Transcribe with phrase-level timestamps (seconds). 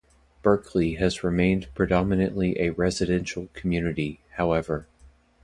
[0.41, 4.87] Berkeley has remained predominantly a residential community, however.